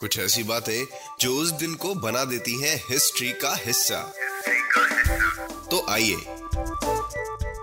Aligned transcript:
कुछ 0.00 0.18
ऐसी 0.18 0.42
बातें 0.42 0.86
जो 1.20 1.36
उस 1.36 1.50
दिन 1.50 1.74
को 1.74 1.94
बना 1.94 2.24
देती 2.24 2.62
हैं 2.62 2.84
हिस्ट्री 2.90 3.32
का 3.32 3.56
हिस्सा। 3.66 4.14
तो 5.70 5.90
आइए 5.90 6.16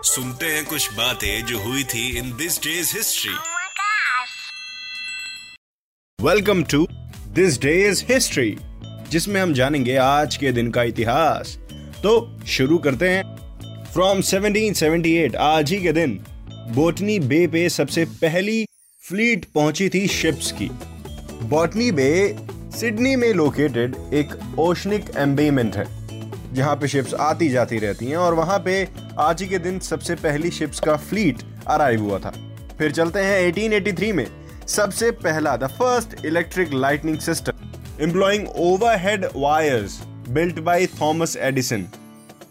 सुनते 0.04 0.46
हैं 0.46 0.66
कुछ 0.66 0.94
बातें 0.94 1.46
जो 1.46 1.60
हुई 1.60 1.84
थी 1.84 2.18
in 2.18 2.38
this 2.38 2.60
day's 2.60 2.98
history! 2.98 3.34
Welcome 6.22 6.64
to 6.64 6.88
this 7.28 7.60
day's 7.60 8.06
history 8.06 8.58
जिसमें 9.10 9.42
हम 9.42 9.54
जानेंगे 9.54 9.96
आज 9.96 10.36
के 10.36 10.52
दिन 10.52 10.72
का 10.72 10.84
इतिहास। 10.84 11.58
तो 11.74 12.40
शुरू 12.48 12.78
करते 12.78 13.10
हैं। 13.10 13.39
फ्रॉम 13.94 14.20
1778 14.22 15.36
आज 15.36 15.72
ही 15.72 15.82
के 15.82 15.92
दिन 15.92 16.12
बोटनी 16.76 17.18
बे 17.20 17.46
पे 17.48 17.68
सबसे 17.70 18.04
पहली 18.22 18.66
फ्लीट 19.04 19.46
पहुँची 19.46 19.88
थी 19.90 20.06
शिप्स 20.08 20.52
की। 20.52 20.70
बॉटनी 21.44 21.92
बे 21.92 22.36
सिडनी 22.80 23.16
में 23.16 23.34
लोकेटेड 23.34 23.96
एक 24.14 24.34
ओशनिक 24.60 25.10
एम्बेमेंट 25.18 25.76
है, 25.76 25.86
जहाँ 26.54 26.76
पे 26.76 26.88
शिप्स 26.88 27.14
आती 27.14 27.50
जाती 27.50 27.80
रहती 27.80 28.06
हैं 28.06 28.18
और 28.18 28.34
वहाँ 28.34 28.60
पे 28.60 28.88
आज 29.20 29.42
ही 29.42 29.48
के 29.48 29.60
दिन 29.60 29.80
सबसे 29.80 30.16
पहली 30.16 30.52
शिप्स 30.52 30.80
का 30.80 30.96
फ्लीट 30.98 31.42
अराइव 31.68 32.02
हुआ 32.02 32.20
था। 32.20 32.34
फिर 32.78 32.92
चलते 32.92 33.20
हैं 33.20 33.42
1883 33.48 34.12
में, 34.14 34.26
सबसे 34.68 35.12
पहला 35.24 35.56
the 35.58 35.68
first 35.72 36.26
electric 36.26 36.74
lightning 36.74 37.18
system 37.20 38.04
employing 38.04 38.48
overhead 38.58 39.26
wires 39.36 40.02
built 40.30 40.60
by 40.60 40.86
Thomas 41.02 41.36
Edison 41.38 41.86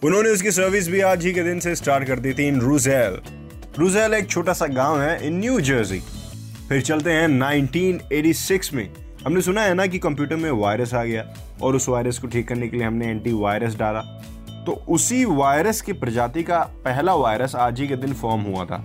उन्होंने 0.04 0.30
उसकी 0.30 0.50
सर्विस 0.50 0.88
भी 0.88 1.00
आज 1.00 1.24
ही 1.24 1.32
के 1.32 1.42
दिन 1.42 1.60
से 1.60 1.74
स्टार्ट 1.74 2.06
कर 2.08 2.18
दी 2.18 2.32
थी 2.34 2.46
इन 2.48 2.60
रूजेल 2.60 3.18
रूजेल 3.78 4.14
एक 4.14 4.28
छोटा 4.30 4.52
सा 4.52 4.66
गाँव 4.66 5.00
है 5.00 5.26
इन 5.26 5.38
न्यू 5.38 5.60
जर्सी 5.60 5.98
फिर 6.68 6.82
चलते 6.82 7.12
हैं 7.12 7.28
1986 7.28 8.72
में. 8.74 8.88
हमने 9.24 9.40
सुना 9.40 9.62
है 9.62 9.74
ना 9.74 9.86
कि 9.86 9.98
कंप्यूटर 9.98 10.36
में 10.36 10.50
वायरस 10.50 10.94
आ 10.94 11.04
गया 11.04 11.24
और 11.62 11.76
उस 11.76 11.88
वायरस 11.88 12.18
को 12.18 12.26
ठीक 12.26 12.48
करने 12.48 12.68
के 12.68 12.76
लिए 12.76 12.86
हमने 12.86 13.06
एंटी 13.06 13.32
वायरस 13.32 13.74
डाला. 13.76 14.00
तो 14.66 14.72
उसी 14.88 15.24
वायरस 15.24 15.80
की 15.80 15.92
प्रजाति 15.92 16.42
का 16.42 16.58
पहला 16.84 17.14
वायरस 17.14 17.54
आज 17.56 17.80
ही 17.80 17.88
के 17.88 17.96
दिन 17.96 18.12
फॉर्म 18.12 18.42
हुआ 18.42 18.64
था 18.64 18.84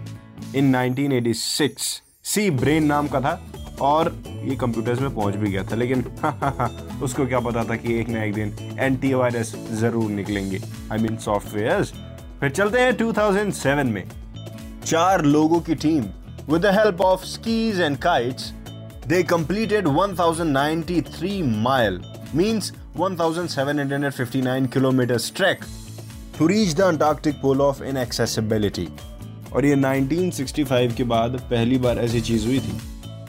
इन 0.56 0.76
1986 0.76 2.02
सी 2.24 2.50
ब्रेन 2.52 2.86
नाम 2.86 3.08
का 3.08 3.22
था 3.22 3.42
और 3.82 4.10
ये 4.50 4.56
कंप्यूटर्स 4.56 5.02
में 5.02 5.14
पहुँच 5.16 5.36
भी 5.36 5.52
गया 5.52 5.64
था 5.64 5.76
लेकिन 5.76 6.04
हा, 6.24 6.30
हा, 6.30 6.50
हा, 6.60 6.70
उसको 7.04 7.26
क्या 7.28 7.40
पता 7.40 7.64
था 7.64 7.76
कि 7.76 8.00
एक 8.00 8.10
ना 8.10 8.24
एक 8.24 8.34
दिन 8.34 8.78
एंटीवायरस 8.80 9.56
ज़रूर 9.72 10.10
निकलेंगे। 10.12 10.60
आई 10.92 10.98
मीन 10.98 11.18
सॉफ्टवेयर 11.18 11.84
फिर 12.40 12.50
चलते 12.50 12.80
हैं 12.80 12.98
2007 12.98 13.86
में। 13.86 14.04
चार 14.86 15.26
लोगों 15.26 15.60
की 15.60 15.76
team 15.76 16.04
with 16.50 16.62
the 16.62 16.66
help 16.66 17.02
of 17.02 17.26
skis 17.26 17.80
and 17.82 17.98
kites 17.98 18.52
they 19.08 19.24
completed 19.24 19.88
1093 19.88 21.42
mile 21.44 22.02
means 22.36 22.74
1759 23.00 24.68
kilometre 24.68 25.18
track 25.36 25.60
to 26.40 26.48
reach 26.48 26.74
the 26.74 26.82
Antarctic 26.82 27.42
pole 27.42 27.62
of 27.62 27.84
inaccessibility 27.84 28.88
और 29.54 29.66
ये 29.66 29.76
1965 29.76 30.94
के 30.94 31.04
बाद 31.04 31.40
पहली 31.52 31.78
बार 31.78 32.00
ऐसी 32.00 32.22
चीज़ 32.22 32.46
हुई 32.48 32.60
थी। 32.60 32.80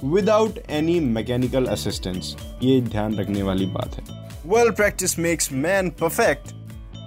विदाउट 0.04 0.58
एनी 0.70 0.98
मैकेनिकल 1.00 1.66
असिस्टेंस 1.66 2.34
ये 2.62 2.80
ध्यान 2.80 3.14
रखने 3.14 3.42
वाली 3.42 3.66
बात 3.66 3.94
है। 3.94 4.30
Well 4.46 4.70
practice 4.70 5.18
makes 5.18 5.52
man 5.52 5.88
perfect 5.90 6.52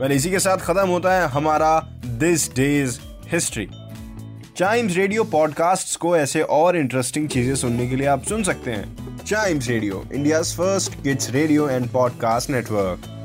well 0.01 0.11
इसी 0.11 0.31
के 0.31 0.39
साथ 0.39 0.57
खत्म 0.57 0.87
होता 0.87 1.13
है 1.13 1.27
हमारा 1.27 1.79
this 2.05 2.49
day's 2.55 2.99
history 3.31 3.67
Chimes 4.57 4.95
radio 4.95 5.23
podcasts 5.23 5.95
को 5.95 6.15
ऐसे 6.17 6.41
और 6.41 6.77
इंटरेस्टिंग 6.77 7.29
चीज़ें 7.29 7.55
सुनने 7.55 7.87
के 7.89 7.95
लिए 7.95 8.07
आप 8.07 8.23
सुन 8.23 8.43
सकते 8.43 8.71
हैं। 8.71 9.17
Chimes 9.25 9.67
radio 9.67 10.03
India 10.13 10.41
first 10.41 11.03
kids 11.03 11.29
radio 11.31 11.69
and 11.69 11.89
podcast 11.89 12.49
network 12.49 13.16